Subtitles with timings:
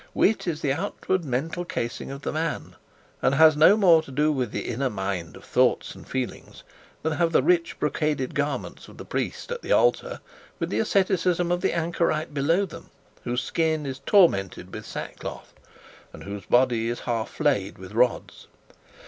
[0.15, 2.75] Wit is the outward mental casing of the man,
[3.21, 6.63] and has no more to do with the inner mind of thought and feelings
[7.03, 10.19] than have the rich brocaded garments of the priest at the altar
[10.57, 12.89] with the asceticism of the anchorite below them,
[13.25, 15.53] whose skin is tormented with sackcloth,
[16.13, 18.47] and whose body is half flayed with rods.